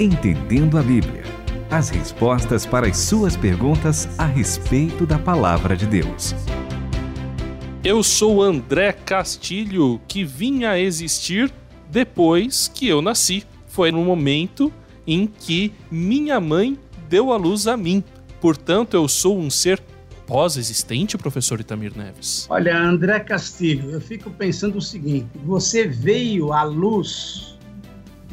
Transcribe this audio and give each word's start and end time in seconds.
Entendendo 0.00 0.76
a 0.76 0.82
Bíblia. 0.82 1.22
As 1.70 1.88
respostas 1.88 2.66
para 2.66 2.88
as 2.88 2.98
suas 2.98 3.36
perguntas 3.36 4.08
a 4.18 4.26
respeito 4.26 5.06
da 5.06 5.20
palavra 5.20 5.76
de 5.76 5.86
Deus. 5.86 6.34
Eu 7.84 8.02
sou 8.02 8.42
André 8.42 8.90
Castilho, 8.90 10.00
que 10.08 10.24
vinha 10.24 10.70
a 10.70 10.80
existir 10.80 11.48
depois 11.88 12.66
que 12.66 12.88
eu 12.88 13.00
nasci. 13.00 13.44
Foi 13.68 13.92
no 13.92 14.02
momento 14.04 14.72
em 15.06 15.28
que 15.28 15.72
minha 15.88 16.40
mãe 16.40 16.76
deu 17.08 17.32
a 17.32 17.36
luz 17.36 17.68
a 17.68 17.76
mim. 17.76 18.02
Portanto, 18.40 18.94
eu 18.94 19.06
sou 19.06 19.38
um 19.38 19.48
ser 19.48 19.80
pós-existente, 20.26 21.16
professor 21.16 21.60
Itamir 21.60 21.96
Neves? 21.96 22.48
Olha, 22.50 22.76
André 22.76 23.20
Castilho, 23.20 23.90
eu 23.90 24.00
fico 24.00 24.28
pensando 24.28 24.78
o 24.78 24.82
seguinte: 24.82 25.28
você 25.44 25.86
veio 25.86 26.52
à 26.52 26.64
luz 26.64 27.53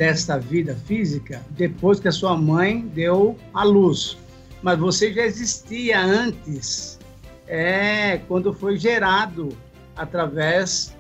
desta 0.02 0.40
vida 0.40 0.76
física 0.88 1.46
depois 1.52 2.00
que 2.00 2.08
a 2.08 2.12
sua 2.12 2.36
mãe 2.36 2.82
deu 2.88 3.38
a 3.54 3.64
luz, 3.64 4.18
mas 4.64 4.80
você 4.80 5.14
já 5.14 5.24
existia 5.24 6.02
antes, 6.02 6.98
é 7.46 8.18
quando 8.28 8.52
foi 8.52 8.80
gerado 8.80 9.50
através 9.96 10.98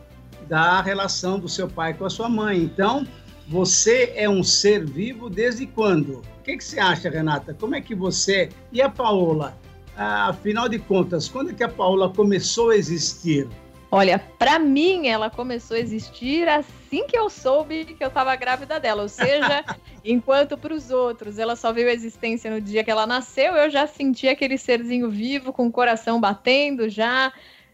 da 0.47 0.83
relação 0.83 1.39
do 1.39 1.49
seu 1.49 1.67
pai 1.67 1.95
com 1.95 2.05
a 2.05 2.11
sua 2.11 2.29
mãe. 2.29 2.61
Então, 2.61 3.07
você 3.47 4.13
é 4.15 4.29
um 4.29 4.43
ser 4.43 4.85
vivo 4.85 5.31
desde 5.31 5.65
quando? 5.65 6.19
O 6.19 6.43
que, 6.43 6.57
que 6.57 6.63
você 6.63 6.77
acha, 6.77 7.09
Renata? 7.09 7.55
Como 7.55 7.73
é 7.73 7.81
que 7.81 7.95
você 7.95 8.49
e 8.71 8.83
a 8.83 8.89
Paola 8.89 9.57
afinal 9.97 10.69
de 10.69 10.77
contas, 10.77 11.27
quando 11.27 11.49
é 11.49 11.53
que 11.55 11.63
a 11.63 11.69
Paula 11.69 12.07
começou 12.09 12.69
a 12.69 12.77
existir? 12.77 13.47
Olha, 13.93 14.17
para 14.39 14.57
mim 14.57 15.09
ela 15.09 15.29
começou 15.29 15.75
a 15.75 15.79
existir 15.79 16.47
assim 16.47 17.05
que 17.05 17.17
eu 17.17 17.29
soube 17.29 17.83
que 17.83 18.01
eu 18.01 18.07
estava 18.07 18.33
grávida 18.37 18.79
dela, 18.79 19.01
ou 19.01 19.09
seja, 19.09 19.65
enquanto 20.05 20.57
para 20.57 20.73
os 20.73 20.89
outros 20.91 21.37
ela 21.37 21.57
só 21.57 21.73
veio 21.73 21.89
a 21.89 21.93
existência 21.93 22.49
no 22.49 22.61
dia 22.61 22.85
que 22.85 22.89
ela 22.89 23.05
nasceu, 23.05 23.53
eu 23.53 23.69
já 23.69 23.85
senti 23.85 24.29
aquele 24.29 24.57
serzinho 24.57 25.09
vivo 25.09 25.51
com 25.51 25.67
o 25.67 25.71
coração 25.71 26.21
batendo 26.21 26.87
já 26.87 27.33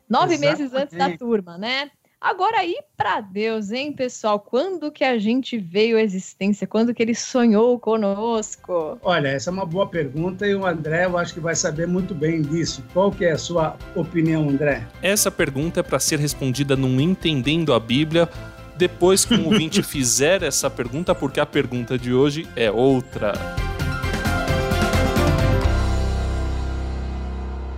nove 0.09 0.33
Exatamente. 0.33 0.59
meses 0.59 0.73
antes 0.73 0.97
da 0.97 1.15
turma, 1.15 1.55
né? 1.55 1.91
Agora 2.19 2.61
aí 2.61 2.75
para 2.97 3.21
Deus, 3.21 3.71
hein, 3.71 3.93
pessoal? 3.93 4.39
Quando 4.39 4.91
que 4.91 5.03
a 5.03 5.19
gente 5.19 5.57
veio 5.59 5.97
à 5.97 6.01
existência? 6.01 6.65
Quando 6.65 6.91
que 6.91 7.03
ele 7.03 7.13
sonhou 7.13 7.79
conosco? 7.79 8.97
Olha, 9.03 9.27
essa 9.27 9.51
é 9.51 9.53
uma 9.53 9.67
boa 9.67 9.87
pergunta 9.87 10.45
e 10.47 10.55
o 10.55 10.65
André 10.65 11.05
eu 11.05 11.15
acho 11.15 11.35
que 11.35 11.39
vai 11.39 11.53
saber 11.53 11.87
muito 11.87 12.15
bem 12.15 12.41
disso. 12.41 12.83
Qual 12.91 13.11
que 13.11 13.23
é 13.23 13.33
a 13.33 13.37
sua 13.37 13.77
opinião, 13.95 14.49
André? 14.49 14.87
Essa 15.01 15.29
pergunta 15.29 15.81
é 15.81 15.83
para 15.83 15.99
ser 15.99 16.17
respondida 16.17 16.75
num 16.75 16.99
Entendendo 16.99 17.71
a 17.71 17.79
Bíblia 17.79 18.27
depois 18.75 19.23
que 19.23 19.35
um 19.35 19.45
ouvinte 19.45 19.81
fizer 19.83 20.41
essa 20.41 20.71
pergunta, 20.71 21.13
porque 21.13 21.39
a 21.39 21.45
pergunta 21.45 21.99
de 21.99 22.13
hoje 22.13 22.47
é 22.55 22.71
outra. 22.71 23.33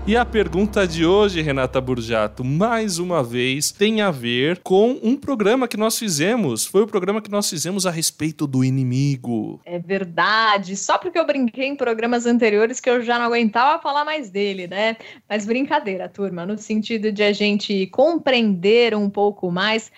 E 0.09 0.17
a 0.17 0.25
pergunta 0.25 0.88
de 0.88 1.05
hoje, 1.05 1.39
Renata 1.39 1.79
Burjato, 1.79 2.43
mais 2.43 2.97
uma 2.97 3.23
vez, 3.23 3.71
tem 3.71 4.02
a 4.02 4.09
ver 4.09 4.57
com 4.63 4.99
um 5.03 5.15
programa 5.15 5.67
que 5.67 5.77
nós 5.77 5.99
fizemos. 5.99 6.65
Foi 6.65 6.81
o 6.81 6.88
programa 6.88 7.21
que 7.21 7.29
nós 7.29 7.47
fizemos 7.47 7.85
a 7.85 7.91
respeito 7.91 8.47
do 8.47 8.63
inimigo. 8.63 9.61
É 9.63 9.77
verdade. 9.77 10.75
Só 10.75 10.97
porque 10.97 11.19
eu 11.19 11.27
brinquei 11.27 11.67
em 11.67 11.75
programas 11.75 12.25
anteriores 12.25 12.80
que 12.80 12.89
eu 12.89 13.03
já 13.03 13.19
não 13.19 13.25
aguentava 13.25 13.80
falar 13.83 14.03
mais 14.03 14.31
dele, 14.31 14.65
né? 14.65 14.97
Mas 15.30 15.45
brincadeira, 15.45 16.09
turma, 16.09 16.43
no 16.43 16.57
sentido 16.57 17.11
de 17.11 17.21
a 17.21 17.31
gente 17.31 17.85
compreender 17.85 18.95
um 18.95 19.11
pouco 19.11 19.52
mais, 19.52 19.91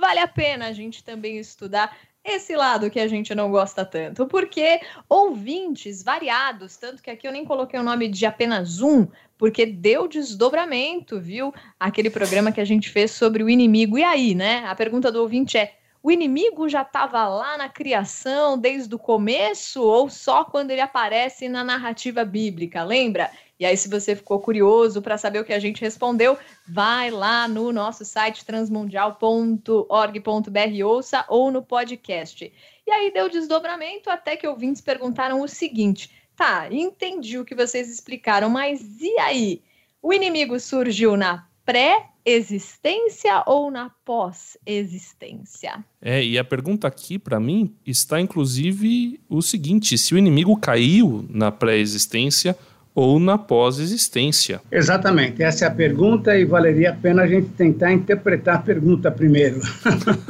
vale 0.00 0.20
a 0.20 0.28
pena 0.28 0.68
a 0.68 0.72
gente 0.72 1.02
também 1.02 1.38
estudar 1.38 1.90
esse 2.26 2.56
lado 2.56 2.90
que 2.90 3.00
a 3.00 3.08
gente 3.08 3.34
não 3.34 3.50
gosta 3.50 3.84
tanto, 3.84 4.26
porque 4.26 4.80
ouvintes 5.08 6.02
variados, 6.02 6.76
tanto 6.76 7.02
que 7.02 7.10
aqui 7.10 7.26
eu 7.26 7.32
nem 7.32 7.44
coloquei 7.44 7.78
o 7.78 7.82
nome 7.82 8.08
de 8.08 8.26
apenas 8.26 8.80
um, 8.80 9.06
porque 9.38 9.66
deu 9.66 10.08
desdobramento, 10.08 11.20
viu? 11.20 11.52
Aquele 11.78 12.10
programa 12.10 12.52
que 12.52 12.60
a 12.60 12.64
gente 12.64 12.88
fez 12.88 13.10
sobre 13.10 13.42
o 13.42 13.50
inimigo. 13.50 13.98
E 13.98 14.04
aí, 14.04 14.34
né? 14.34 14.64
A 14.66 14.74
pergunta 14.74 15.12
do 15.12 15.20
ouvinte 15.20 15.56
é: 15.58 15.74
o 16.06 16.10
inimigo 16.12 16.68
já 16.68 16.82
estava 16.82 17.26
lá 17.26 17.58
na 17.58 17.68
criação 17.68 18.56
desde 18.56 18.94
o 18.94 18.98
começo 18.98 19.82
ou 19.82 20.08
só 20.08 20.44
quando 20.44 20.70
ele 20.70 20.80
aparece 20.80 21.48
na 21.48 21.64
narrativa 21.64 22.24
bíblica? 22.24 22.84
Lembra? 22.84 23.28
E 23.58 23.66
aí, 23.66 23.76
se 23.76 23.88
você 23.88 24.14
ficou 24.14 24.38
curioso 24.38 25.02
para 25.02 25.18
saber 25.18 25.40
o 25.40 25.44
que 25.44 25.52
a 25.52 25.58
gente 25.58 25.80
respondeu, 25.80 26.38
vai 26.64 27.10
lá 27.10 27.48
no 27.48 27.72
nosso 27.72 28.04
site 28.04 28.44
transmundial.org.br 28.44 30.84
ouça 30.84 31.24
ou 31.28 31.50
no 31.50 31.60
podcast. 31.60 32.52
E 32.86 32.90
aí 32.92 33.12
deu 33.12 33.28
desdobramento 33.28 34.08
até 34.08 34.36
que 34.36 34.46
ouvintes 34.46 34.80
perguntaram 34.80 35.40
o 35.40 35.48
seguinte: 35.48 36.08
Tá, 36.36 36.68
entendi 36.70 37.36
o 37.36 37.44
que 37.44 37.56
vocês 37.56 37.90
explicaram, 37.90 38.48
mas 38.48 39.00
e 39.00 39.18
aí? 39.18 39.60
O 40.00 40.12
inimigo 40.12 40.60
surgiu 40.60 41.16
na 41.16 41.48
pré-existência 41.66 43.42
ou 43.44 43.70
na 43.70 43.90
pós-existência? 44.04 45.84
É, 46.00 46.24
e 46.24 46.38
a 46.38 46.44
pergunta 46.44 46.86
aqui 46.86 47.18
para 47.18 47.40
mim 47.40 47.74
está 47.84 48.20
inclusive 48.20 49.20
o 49.28 49.42
seguinte: 49.42 49.98
se 49.98 50.14
o 50.14 50.18
inimigo 50.18 50.56
caiu 50.56 51.26
na 51.28 51.50
pré-existência 51.50 52.56
ou 52.94 53.20
na 53.20 53.36
pós-existência? 53.36 54.62
Exatamente, 54.70 55.42
essa 55.42 55.66
é 55.66 55.68
a 55.68 55.70
pergunta 55.70 56.38
e 56.38 56.46
valeria 56.46 56.90
a 56.90 56.94
pena 56.94 57.22
a 57.22 57.26
gente 57.26 57.48
tentar 57.50 57.92
interpretar 57.92 58.54
a 58.54 58.60
pergunta 58.60 59.10
primeiro. 59.10 59.60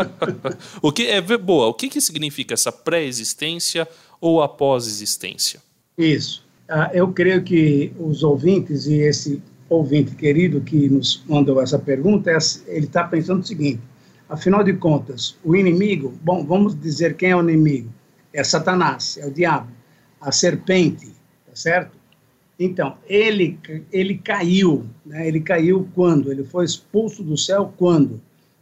o 0.83 0.91
que 0.91 1.07
é 1.07 1.21
boa? 1.21 1.69
O 1.69 1.75
que, 1.75 1.89
que 1.89 2.01
significa 2.01 2.55
essa 2.55 2.73
pré-existência 2.73 3.87
ou 4.21 4.43
a 4.43 4.49
pós-existência? 4.49 5.61
Isso. 5.97 6.45
Ah, 6.69 6.91
eu 6.93 7.13
creio 7.13 7.43
que 7.45 7.93
os 8.01 8.25
ouvintes 8.25 8.87
e 8.87 8.95
esse 8.95 9.41
ouvinte 9.69 10.15
querido 10.15 10.61
que 10.61 10.89
nos 10.89 11.25
mandou 11.27 11.61
essa 11.61 11.79
pergunta, 11.79 12.31
é 12.31 12.39
ele 12.67 12.87
está 12.87 13.05
pensando 13.05 13.41
o 13.41 13.47
seguinte: 13.47 13.81
afinal 14.29 14.63
de 14.63 14.75
contas, 14.75 15.37
o 15.45 15.57
inimigo, 15.57 16.15
bom, 16.23 16.45
vamos 16.45 16.79
dizer 16.79 17.17
quem 17.17 17.31
é 17.31 17.37
o 17.37 17.43
inimigo? 17.43 17.91
É 18.33 18.45
Satanás, 18.45 19.19
é 19.21 19.27
o 19.27 19.31
diabo, 19.31 19.71
a 20.21 20.31
serpente, 20.31 21.07
tá 21.47 21.55
certo? 21.55 21.97
Então, 22.59 22.97
ele, 23.07 23.59
ele 23.93 24.17
caiu, 24.17 24.87
né? 25.05 25.29
ele 25.29 25.41
caiu 25.41 25.89
quando? 25.95 26.31
Ele 26.31 26.45
foi 26.45 26.65
expulso 26.65 27.23
do 27.23 27.37
céu 27.37 27.73
quando? 27.77 28.21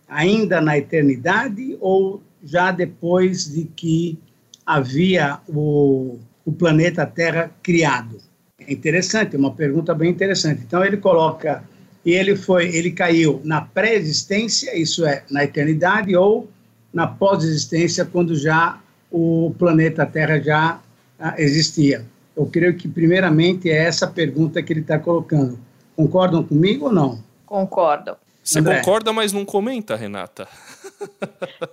Ainda 0.08 0.60
na 0.60 0.76
eternidade 0.76 1.76
ou 1.80 2.20
já 2.42 2.72
depois 2.72 3.52
de 3.52 3.64
que 3.64 4.18
havia 4.66 5.38
o, 5.48 6.18
o 6.44 6.52
planeta 6.52 7.06
Terra 7.06 7.50
criado? 7.62 8.18
É 8.66 8.72
interessante, 8.72 9.36
é 9.36 9.38
uma 9.38 9.52
pergunta 9.52 9.94
bem 9.94 10.10
interessante. 10.10 10.62
Então 10.66 10.84
ele 10.84 10.96
coloca 10.96 11.62
e 12.04 12.12
ele 12.12 12.36
foi, 12.36 12.74
ele 12.74 12.90
caiu 12.90 13.40
na 13.44 13.62
pré-existência, 13.62 14.76
isso 14.76 15.06
é, 15.06 15.24
na 15.30 15.44
eternidade 15.44 16.14
ou 16.14 16.48
na 16.92 17.06
pós-existência 17.06 18.04
quando 18.04 18.36
já 18.36 18.78
o 19.10 19.54
planeta 19.58 20.04
Terra 20.04 20.40
já 20.40 20.80
ah, 21.18 21.34
existia. 21.38 22.04
Eu 22.36 22.46
creio 22.46 22.76
que 22.76 22.88
primeiramente 22.88 23.70
é 23.70 23.84
essa 23.84 24.06
pergunta 24.06 24.62
que 24.62 24.72
ele 24.72 24.80
está 24.80 24.98
colocando. 24.98 25.58
Concordam 25.96 26.42
comigo 26.42 26.86
ou 26.86 26.92
não? 26.92 27.22
Concordo. 27.46 28.16
Você 28.42 28.58
André. 28.58 28.78
concorda, 28.78 29.12
mas 29.12 29.32
não 29.32 29.44
comenta, 29.44 29.96
Renata. 29.96 30.46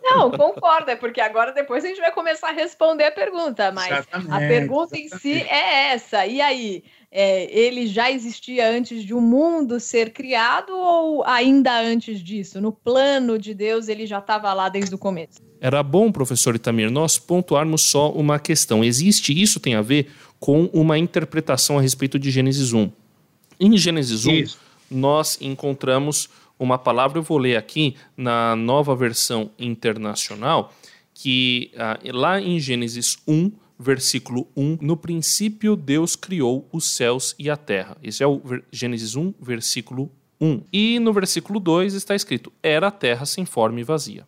Não, 0.01 0.31
concorda, 0.31 0.95
porque 0.97 1.21
agora 1.21 1.51
depois 1.51 1.83
a 1.83 1.87
gente 1.87 1.99
vai 1.99 2.11
começar 2.11 2.49
a 2.49 2.53
responder 2.53 3.05
a 3.05 3.11
pergunta, 3.11 3.71
mas 3.71 3.91
exatamente, 3.91 4.31
a 4.31 4.39
pergunta 4.39 4.97
exatamente. 4.97 5.15
em 5.15 5.19
si 5.19 5.41
é 5.49 5.93
essa. 5.93 6.25
E 6.25 6.41
aí, 6.41 6.83
é, 7.11 7.51
ele 7.51 7.87
já 7.87 8.09
existia 8.09 8.69
antes 8.69 9.03
de 9.03 9.13
o 9.13 9.17
um 9.17 9.21
mundo 9.21 9.79
ser 9.79 10.13
criado 10.13 10.71
ou 10.71 11.25
ainda 11.25 11.77
antes 11.77 12.23
disso? 12.23 12.61
No 12.61 12.71
plano 12.71 13.37
de 13.37 13.53
Deus 13.53 13.89
ele 13.89 14.07
já 14.07 14.19
estava 14.19 14.53
lá 14.53 14.69
desde 14.69 14.95
o 14.95 14.97
começo? 14.97 15.41
Era 15.59 15.83
bom, 15.83 16.11
professor 16.11 16.55
Itamir, 16.55 16.89
nós 16.89 17.19
pontuarmos 17.19 17.81
só 17.81 18.09
uma 18.11 18.39
questão. 18.39 18.83
Existe, 18.83 19.39
isso 19.39 19.59
tem 19.59 19.75
a 19.75 19.81
ver 19.81 20.09
com 20.39 20.69
uma 20.73 20.97
interpretação 20.97 21.77
a 21.77 21.81
respeito 21.81 22.17
de 22.17 22.31
Gênesis 22.31 22.71
1. 22.71 22.89
Em 23.59 23.77
Gênesis 23.77 24.25
1, 24.25 24.31
isso. 24.31 24.59
nós 24.89 25.37
encontramos 25.41 26.29
uma 26.63 26.77
palavra, 26.77 27.17
eu 27.17 27.23
vou 27.23 27.39
ler 27.39 27.57
aqui 27.57 27.95
na 28.15 28.55
nova 28.55 28.95
versão 28.95 29.49
internacional, 29.57 30.71
que 31.11 31.71
ah, 31.75 31.99
lá 32.13 32.39
em 32.39 32.59
Gênesis 32.59 33.17
1, 33.27 33.51
versículo 33.79 34.47
1, 34.55 34.77
no 34.79 34.95
princípio 34.95 35.75
Deus 35.75 36.15
criou 36.15 36.69
os 36.71 36.85
céus 36.85 37.33
e 37.39 37.49
a 37.49 37.57
terra. 37.57 37.97
Esse 38.03 38.21
é 38.21 38.27
o 38.27 38.39
Gênesis 38.71 39.15
1, 39.15 39.33
versículo 39.41 40.11
1. 40.39 40.61
E 40.71 40.99
no 40.99 41.11
versículo 41.11 41.59
2 41.59 41.95
está 41.95 42.13
escrito: 42.13 42.53
Era 42.61 42.87
a 42.89 42.91
terra 42.91 43.25
sem 43.25 43.43
forma 43.43 43.79
e 43.79 43.83
vazia. 43.83 44.27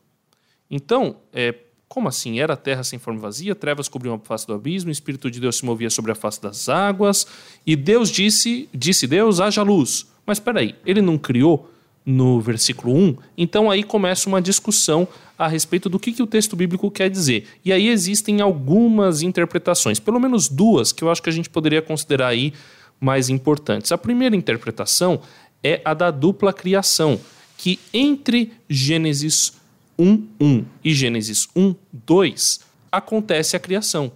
Então, 0.71 1.18
é, 1.31 1.53
como 1.88 2.07
assim? 2.07 2.39
Era 2.39 2.53
a 2.53 2.57
terra 2.57 2.83
sem 2.83 2.97
forma 2.97 3.19
e 3.19 3.21
vazia, 3.21 3.53
trevas 3.53 3.88
cobriam 3.88 4.15
a 4.15 4.19
face 4.19 4.47
do 4.47 4.56
abismo, 4.56 4.89
o 4.89 4.91
Espírito 4.91 5.29
de 5.29 5.39
Deus 5.39 5.57
se 5.57 5.65
movia 5.65 5.91
sobre 5.91 6.12
a 6.12 6.15
face 6.15 6.41
das 6.41 6.68
águas, 6.68 7.27
e 7.63 7.75
Deus 7.75 8.09
disse, 8.09 8.68
disse 8.74 9.06
Deus, 9.06 9.39
haja 9.39 9.62
luz. 9.62 10.12
Mas 10.25 10.39
espera 10.39 10.62
aí, 10.62 10.74
ele 10.83 11.01
não 11.01 11.15
criou 11.15 11.69
no 12.05 12.41
versículo 12.41 12.95
1, 12.95 13.17
então 13.38 13.71
aí 13.71 13.83
começa 13.83 14.27
uma 14.27 14.41
discussão 14.41 15.07
a 15.38 15.47
respeito 15.47 15.89
do 15.89 16.00
que, 16.00 16.11
que 16.11 16.21
o 16.21 16.27
texto 16.27 16.55
bíblico 16.55 16.91
quer 16.91 17.09
dizer. 17.09 17.47
E 17.63 17.71
aí 17.71 17.88
existem 17.88 18.41
algumas 18.41 19.21
interpretações, 19.21 20.00
pelo 20.00 20.19
menos 20.19 20.50
duas, 20.50 20.91
que 20.91 21.03
eu 21.03 21.09
acho 21.09 21.23
que 21.23 21.29
a 21.29 21.33
gente 21.33 21.50
poderia 21.50 21.81
considerar 21.81 22.27
aí 22.27 22.53
mais 23.00 23.29
importantes. 23.29 23.91
A 23.91 23.97
primeira 23.97 24.35
interpretação 24.35 25.21
é 25.63 25.81
a 25.83 25.94
da 25.94 26.11
dupla 26.11 26.53
criação, 26.53 27.19
que 27.57 27.79
entre 27.94 28.51
Gênesis 28.69 29.53
1:1 29.97 30.65
e 30.83 30.94
Gênesis 30.94 31.47
1:2 31.55 32.61
acontece 32.91 33.55
a 33.55 33.59
criação. 33.59 34.11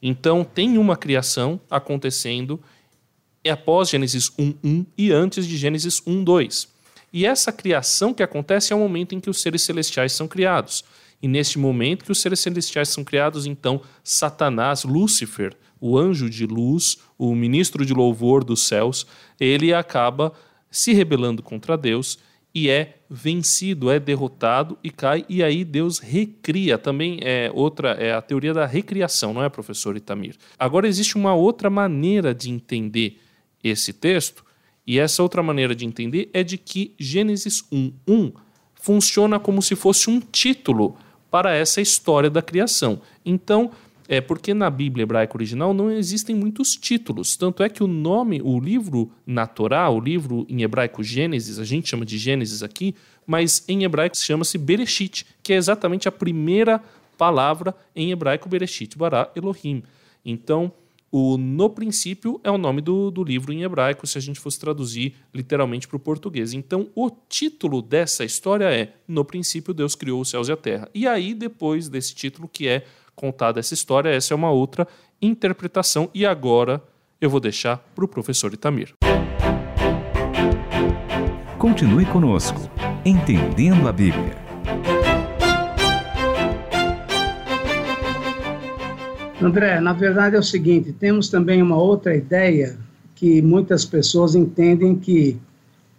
Então 0.00 0.44
tem 0.44 0.78
uma 0.78 0.96
criação 0.96 1.60
acontecendo 1.70 2.60
após 3.48 3.88
Gênesis 3.88 4.30
1:1 4.38 4.86
e 4.96 5.12
antes 5.12 5.46
de 5.46 5.56
Gênesis 5.56 6.00
1:2. 6.06 6.68
E 7.12 7.26
essa 7.26 7.52
criação 7.52 8.14
que 8.14 8.22
acontece 8.22 8.72
é 8.72 8.76
o 8.76 8.78
momento 8.78 9.14
em 9.14 9.20
que 9.20 9.28
os 9.28 9.42
seres 9.42 9.62
celestiais 9.62 10.12
são 10.12 10.26
criados. 10.26 10.84
E 11.20 11.28
neste 11.28 11.58
momento 11.58 12.04
que 12.04 12.12
os 12.12 12.20
seres 12.20 12.40
celestiais 12.40 12.88
são 12.88 13.04
criados, 13.04 13.46
então 13.46 13.82
Satanás, 14.02 14.82
Lúcifer, 14.82 15.54
o 15.80 15.98
anjo 15.98 16.30
de 16.30 16.46
luz, 16.46 16.98
o 17.18 17.34
ministro 17.34 17.84
de 17.84 17.92
louvor 17.92 18.42
dos 18.42 18.66
céus, 18.66 19.06
ele 19.38 19.74
acaba 19.74 20.32
se 20.70 20.92
rebelando 20.92 21.42
contra 21.42 21.76
Deus 21.76 22.18
e 22.54 22.68
é 22.68 22.98
vencido, 23.08 23.90
é 23.90 23.98
derrotado 23.98 24.78
e 24.82 24.90
cai, 24.90 25.24
e 25.28 25.42
aí 25.42 25.64
Deus 25.64 25.98
recria. 25.98 26.78
Também 26.78 27.18
é 27.22 27.50
outra, 27.52 27.90
é 27.92 28.12
a 28.12 28.22
teoria 28.22 28.52
da 28.52 28.66
recriação, 28.66 29.32
não 29.32 29.42
é, 29.42 29.48
professor 29.48 29.96
Itamir? 29.96 30.36
Agora 30.58 30.86
existe 30.86 31.16
uma 31.16 31.34
outra 31.34 31.70
maneira 31.70 32.34
de 32.34 32.50
entender 32.50 33.20
esse 33.62 33.92
texto, 33.92 34.44
e 34.86 34.98
essa 34.98 35.22
outra 35.22 35.42
maneira 35.42 35.74
de 35.74 35.86
entender 35.86 36.30
é 36.32 36.42
de 36.42 36.58
que 36.58 36.94
Gênesis 36.98 37.62
1:1 37.70 38.32
funciona 38.74 39.38
como 39.38 39.62
se 39.62 39.76
fosse 39.76 40.10
um 40.10 40.20
título 40.20 40.96
para 41.30 41.54
essa 41.54 41.80
história 41.80 42.28
da 42.28 42.42
criação. 42.42 43.00
Então, 43.24 43.70
é 44.08 44.20
porque 44.20 44.52
na 44.52 44.68
Bíblia 44.68 45.04
hebraica 45.04 45.36
original 45.36 45.72
não 45.72 45.90
existem 45.90 46.34
muitos 46.34 46.76
títulos. 46.76 47.36
Tanto 47.36 47.62
é 47.62 47.68
que 47.68 47.82
o 47.82 47.86
nome, 47.86 48.42
o 48.42 48.60
livro 48.60 49.10
na 49.26 49.46
Torá, 49.46 49.88
o 49.88 50.00
livro 50.00 50.44
em 50.48 50.62
hebraico 50.62 51.02
Gênesis, 51.02 51.58
a 51.58 51.64
gente 51.64 51.88
chama 51.88 52.04
de 52.04 52.18
Gênesis 52.18 52.62
aqui, 52.62 52.94
mas 53.26 53.64
em 53.68 53.84
hebraico 53.84 54.16
chama-se 54.16 54.58
Bereshit, 54.58 55.24
que 55.42 55.52
é 55.52 55.56
exatamente 55.56 56.08
a 56.08 56.12
primeira 56.12 56.82
palavra 57.16 57.74
em 57.94 58.10
hebraico 58.10 58.48
Bereshit, 58.48 58.98
Bara 58.98 59.30
Elohim. 59.34 59.82
Então, 60.24 60.72
o 61.14 61.36
No 61.36 61.68
Princípio 61.68 62.40
é 62.42 62.50
o 62.50 62.56
nome 62.56 62.80
do, 62.80 63.10
do 63.10 63.22
livro 63.22 63.52
em 63.52 63.62
hebraico, 63.62 64.06
se 64.06 64.16
a 64.16 64.20
gente 64.20 64.40
fosse 64.40 64.58
traduzir 64.58 65.14
literalmente 65.34 65.86
para 65.86 65.98
o 65.98 66.00
português. 66.00 66.54
Então, 66.54 66.88
o 66.94 67.10
título 67.10 67.82
dessa 67.82 68.24
história 68.24 68.64
é 68.72 68.94
No 69.06 69.22
Princípio 69.22 69.74
Deus 69.74 69.94
Criou 69.94 70.22
os 70.22 70.30
Céus 70.30 70.48
e 70.48 70.52
a 70.52 70.56
Terra. 70.56 70.88
E 70.94 71.06
aí, 71.06 71.34
depois 71.34 71.90
desse 71.90 72.14
título, 72.14 72.48
que 72.48 72.66
é 72.66 72.86
contada 73.14 73.60
essa 73.60 73.74
história, 73.74 74.08
essa 74.08 74.32
é 74.32 74.34
uma 74.34 74.50
outra 74.50 74.88
interpretação. 75.20 76.08
E 76.14 76.24
agora 76.24 76.82
eu 77.20 77.28
vou 77.28 77.40
deixar 77.40 77.76
para 77.94 78.06
o 78.06 78.08
professor 78.08 78.54
Itamir. 78.54 78.94
Continue 81.58 82.06
conosco, 82.06 82.70
Entendendo 83.04 83.86
a 83.86 83.92
Bíblia. 83.92 84.41
André, 89.44 89.80
na 89.80 89.92
verdade 89.92 90.36
é 90.36 90.38
o 90.38 90.42
seguinte: 90.42 90.92
temos 90.92 91.28
também 91.28 91.60
uma 91.60 91.76
outra 91.76 92.14
ideia 92.14 92.78
que 93.14 93.42
muitas 93.42 93.84
pessoas 93.84 94.34
entendem 94.34 94.96
que 94.96 95.36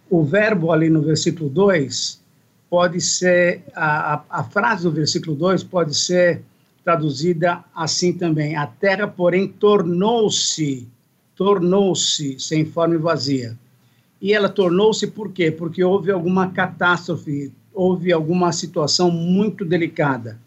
o 0.08 0.22
verbo 0.22 0.72
ali 0.72 0.88
no 0.88 1.02
versículo 1.02 1.50
2 1.50 2.22
pode 2.70 3.00
ser, 3.00 3.62
a, 3.74 4.14
a, 4.14 4.24
a 4.30 4.44
frase 4.44 4.84
do 4.84 4.90
versículo 4.90 5.36
2 5.36 5.62
pode 5.64 5.94
ser 5.94 6.42
traduzida 6.82 7.62
assim 7.74 8.12
também: 8.12 8.56
a 8.56 8.66
terra, 8.66 9.06
porém, 9.06 9.48
tornou-se, 9.48 10.88
tornou-se 11.36 12.38
sem 12.38 12.64
forma 12.64 12.94
e 12.94 12.98
vazia. 12.98 13.58
E 14.20 14.32
ela 14.32 14.48
tornou-se 14.48 15.06
por 15.08 15.32
quê? 15.32 15.50
Porque 15.50 15.84
houve 15.84 16.10
alguma 16.10 16.50
catástrofe, 16.50 17.52
houve 17.74 18.10
alguma 18.10 18.52
situação 18.52 19.10
muito 19.10 19.64
delicada. 19.64 20.38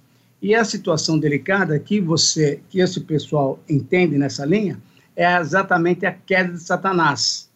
E 0.41 0.53
a 0.53 0.63
situação 0.63 1.17
delicada 1.17 1.79
que 1.79 1.99
você, 1.99 2.59
que 2.69 2.79
esse 2.79 2.99
pessoal 3.01 3.59
entende 3.67 4.17
nessa 4.17 4.45
linha, 4.45 4.79
é 5.15 5.35
exatamente 5.37 6.05
a 6.05 6.11
queda 6.11 6.53
de 6.53 6.61
Satanás. 6.61 7.49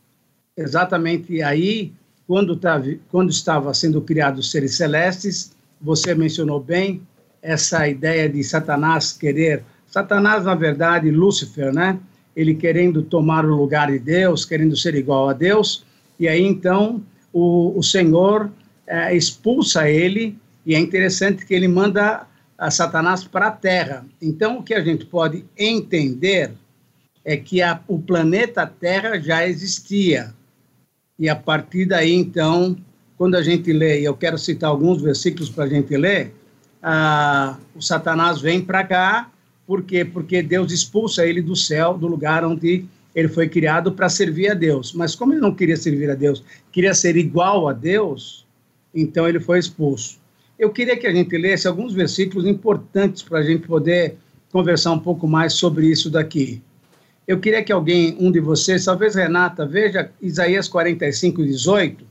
Exatamente 0.58 1.42
aí, 1.44 1.94
quando, 2.28 2.56
tá, 2.56 2.82
quando 3.10 3.30
estava 3.30 3.74
sendo 3.74 4.02
criados 4.02 4.46
os 4.46 4.52
seres 4.52 4.76
celestes, 4.76 5.52
você 5.80 6.16
mencionou 6.16 6.60
bem 6.60 7.02
essa 7.42 7.88
ideia 7.88 8.28
de 8.28 8.44
Satanás 8.44 9.14
querer. 9.14 9.64
Satanás, 9.88 10.46
na 10.46 10.56
verdade, 10.56 11.12
Lúcifer, 11.12 11.74
né? 11.74 12.00
Ele 12.36 12.56
querendo 12.56 13.04
tomar 13.04 13.46
o 13.46 13.56
lugar 13.56 13.92
de 13.92 14.00
Deus, 14.00 14.46
querendo 14.46 14.76
ser 14.76 14.96
igual 14.96 15.30
a 15.30 15.34
Deus. 15.34 15.86
E 16.20 16.28
aí, 16.28 16.42
então, 16.42 17.04
o, 17.34 17.78
o 17.78 17.84
Senhor 17.84 18.50
é, 18.88 19.16
expulsa 19.16 19.90
ele, 19.90 20.38
e 20.66 20.76
é 20.76 20.80
interessante 20.80 21.46
que 21.46 21.54
ele 21.54 21.68
manda 21.68 22.26
a 22.62 22.70
Satanás 22.70 23.24
para 23.24 23.48
a 23.48 23.52
Terra. 23.52 24.06
Então, 24.22 24.60
o 24.60 24.64
que 24.64 24.76
a 24.76 24.84
gente 24.84 25.04
pode 25.04 25.44
entender 25.58 26.52
é 27.26 27.36
que 27.36 27.60
a, 27.60 27.82
o 27.88 27.98
planeta 27.98 28.68
Terra 28.68 29.20
já 29.20 29.48
existia. 29.48 30.32
E 31.18 31.28
a 31.28 31.36
partir 31.36 31.88
daí, 31.88 32.14
então, 32.14 32.78
quando 33.18 33.34
a 33.34 33.42
gente 33.42 33.74
lê, 33.74 34.02
e 34.02 34.04
eu 34.04 34.16
quero 34.16 34.38
citar 34.38 34.70
alguns 34.70 35.02
versículos 35.02 35.50
para 35.50 35.64
a 35.64 35.68
gente 35.68 35.98
ler, 35.98 36.36
o 37.76 37.82
Satanás 37.82 38.40
vem 38.40 38.62
para 38.62 38.84
cá, 38.84 39.32
por 39.66 39.82
quê? 39.82 40.06
Porque 40.06 40.44
Deus 40.44 40.72
expulsa 40.72 41.26
ele 41.26 41.42
do 41.42 41.56
céu, 41.56 41.98
do 41.98 42.06
lugar 42.06 42.46
onde 42.46 42.86
ele 43.16 43.28
foi 43.28 43.50
criado 43.50 43.92
para 43.92 44.08
servir 44.08 44.52
a 44.52 44.54
Deus. 44.54 44.94
Mas 44.94 45.16
como 45.16 45.34
ele 45.34 45.42
não 45.42 45.56
queria 45.56 45.78
servir 45.78 46.12
a 46.12 46.16
Deus, 46.16 46.44
queria 46.72 46.94
ser 46.94 47.18
igual 47.18 47.68
a 47.68 47.74
Deus, 47.74 48.46
então 48.94 49.28
ele 49.28 49.40
foi 49.40 49.58
expulso. 49.58 50.21
Eu 50.62 50.70
queria 50.70 50.96
que 50.96 51.08
a 51.08 51.12
gente 51.12 51.36
lesse 51.40 51.68
alguns 51.68 51.92
versículos 51.92 52.46
importantes 52.46 53.24
para 53.24 53.40
a 53.40 53.42
gente 53.42 53.66
poder 53.66 54.16
conversar 54.52 54.92
um 54.92 55.00
pouco 55.00 55.28
mais 55.28 55.54
sobre 55.54 55.88
isso 55.88 56.08
daqui. 56.08 56.62
Eu 57.28 57.40
queria 57.40 57.64
que 57.64 57.72
alguém, 57.72 58.16
um 58.20 58.32
de 58.32 58.40
vocês, 58.40 58.86
talvez 58.86 59.16
Renata, 59.16 59.66
veja 59.66 60.12
Isaías 60.22 60.68
45, 60.68 61.44
18, 61.44 62.06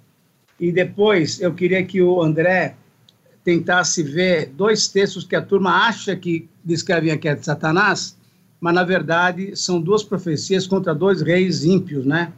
e 0.58 0.73
depois 0.73 1.41
eu 1.41 1.55
queria 1.55 1.85
que 1.85 2.02
o 2.02 2.20
André 2.20 2.75
tentasse 3.45 4.02
ver 4.02 4.47
dois 4.49 4.88
textos 4.88 5.23
que 5.23 5.37
a 5.37 5.42
turma 5.42 5.87
acha 5.87 6.16
que 6.16 6.49
descrevem 6.64 7.12
aqui 7.12 7.33
de 7.33 7.45
Satanás, 7.45 8.16
mas 8.61 8.75
na 8.75 8.83
verdade 8.83 9.54
são 9.54 9.80
duas 9.80 10.02
profecias 10.02 10.66
contra 10.66 10.92
dois 10.92 11.23
reis 11.23 11.64
ímpios, 11.64 12.04
né? 12.04 12.33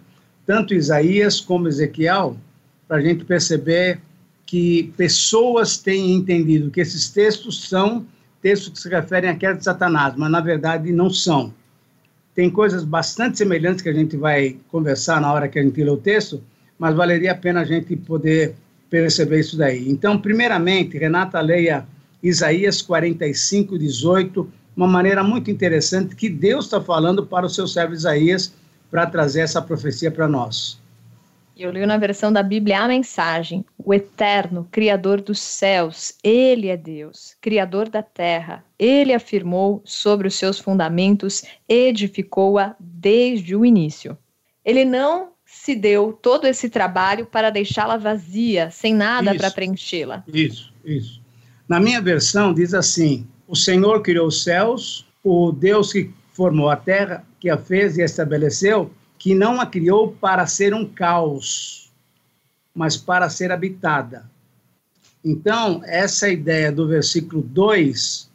Tanto 0.45 0.75
Isaías 0.75 1.40
como 1.40 1.69
Ezequiel, 1.69 2.37
para 2.87 2.99
a 2.99 3.00
gente 3.00 3.25
perceber 3.25 3.99
que 4.52 4.92
pessoas 4.99 5.78
têm 5.78 6.12
entendido 6.12 6.71
que 6.71 6.82
esses 6.82 7.09
textos 7.09 7.71
são 7.71 8.04
textos 8.42 8.68
que 8.68 8.80
se 8.80 8.88
referem 8.90 9.30
à 9.30 9.35
queda 9.35 9.54
de 9.54 9.64
Satanás, 9.64 10.12
mas 10.14 10.30
na 10.30 10.42
verdade 10.42 10.92
não 10.92 11.09
são. 11.09 11.54
Tem 12.35 12.50
coisas 12.50 12.85
bastante 12.85 13.38
semelhantes 13.38 13.80
que 13.80 13.88
a 13.88 13.94
gente 13.94 14.14
vai 14.14 14.59
conversar 14.68 15.23
na 15.23 15.32
hora 15.32 15.49
que 15.49 15.59
a 15.59 15.62
gente 15.62 15.82
lê 15.82 15.88
o 15.88 15.97
texto, 15.97 16.42
mas 16.78 16.94
valeria 16.94 17.32
a 17.32 17.35
pena 17.35 17.62
a 17.62 17.64
gente 17.64 17.97
poder 17.97 18.54
perceber 18.90 19.40
isso 19.40 19.56
daí. 19.56 19.88
Então, 19.88 20.21
primeiramente, 20.21 20.99
Renata 20.99 21.40
leia 21.40 21.87
Isaías 22.23 22.82
45, 22.82 23.78
18, 23.78 24.52
uma 24.76 24.87
maneira 24.87 25.25
muito 25.25 25.50
interessante 25.50 26.14
que 26.14 26.28
Deus 26.28 26.66
está 26.66 26.78
falando 26.78 27.25
para 27.25 27.47
o 27.47 27.49
seu 27.49 27.66
servo 27.66 27.94
Isaías 27.94 28.52
para 28.90 29.06
trazer 29.06 29.40
essa 29.40 29.62
profecia 29.62 30.11
para 30.11 30.28
nós. 30.28 30.81
Eu 31.62 31.71
li 31.71 31.87
na 31.87 31.97
versão 31.97 32.33
da 32.33 32.42
Bíblia 32.42 32.81
a 32.81 32.88
mensagem: 32.88 33.64
O 33.78 33.95
Eterno, 33.95 34.66
Criador 34.69 35.21
dos 35.21 35.38
céus, 35.38 36.14
Ele 36.25 36.66
é 36.66 36.76
Deus, 36.76 37.37
Criador 37.40 37.88
da 37.88 38.02
terra. 38.02 38.64
Ele 38.76 39.14
afirmou 39.14 39.81
sobre 39.85 40.26
os 40.26 40.35
seus 40.35 40.59
fundamentos, 40.59 41.45
edificou-a 41.69 42.75
desde 42.81 43.54
o 43.54 43.64
início. 43.64 44.19
Ele 44.64 44.85
não 44.85 45.28
se 45.47 45.76
deu 45.76 46.12
todo 46.21 46.49
esse 46.49 46.69
trabalho 46.69 47.26
para 47.26 47.49
deixá-la 47.49 47.97
vazia, 47.97 48.69
sem 48.73 48.92
nada 48.92 49.33
para 49.33 49.49
preenchê-la. 49.49 50.25
Isso, 50.26 50.75
isso. 50.85 51.23
Na 51.69 51.78
minha 51.78 52.00
versão 52.00 52.52
diz 52.52 52.75
assim: 52.75 53.25
O 53.47 53.54
Senhor 53.54 54.02
criou 54.02 54.26
os 54.26 54.42
céus, 54.42 55.07
o 55.23 55.52
Deus 55.52 55.92
que 55.92 56.11
formou 56.33 56.69
a 56.69 56.75
terra, 56.75 57.25
que 57.38 57.49
a 57.49 57.57
fez 57.57 57.97
e 57.97 58.02
a 58.02 58.04
estabeleceu, 58.04 58.90
que 59.23 59.37
não 59.37 59.61
a 59.61 59.67
criou 59.67 60.11
para 60.21 60.49
ser 60.49 60.75
um 60.75 60.85
caos, 60.85 61.93
mas 62.75 62.97
para 62.97 63.31
ser 63.31 63.52
habitada. 63.52 64.29
Então, 65.25 65.81
essa 65.85 66.29
ideia 66.29 66.73
do 66.73 66.88
versículo 66.88 67.41
2, 67.41 68.29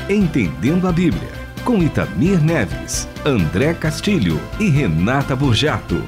Entendendo 0.10 0.88
a 0.88 0.92
Bíblia, 0.92 1.30
com 1.64 1.78
Itamir 1.78 2.44
Neves, 2.44 3.08
André 3.26 3.74
Castilho 3.74 4.40
e 4.60 4.70
Renata 4.70 5.36
Burjato. 5.36 6.04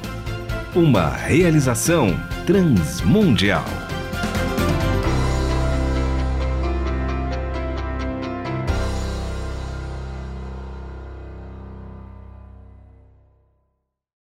Uma 0.76 1.10
realização 1.10 2.10
transmundial. 2.46 3.64